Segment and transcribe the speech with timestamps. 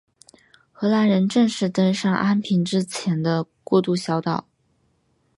[0.71, 4.47] 荷兰人正式登上安平之前的过渡小岛。